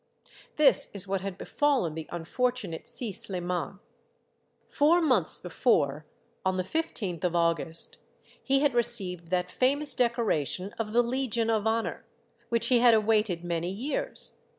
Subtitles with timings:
[0.55, 3.77] This is what had befallen the unfortunate Si SHman.
[4.67, 6.07] Four months before,
[6.43, 7.97] on the 15th of August,
[8.41, 12.03] he had received that famous decoration of the Legion of Honor,
[12.49, 14.31] which he had awaited many years.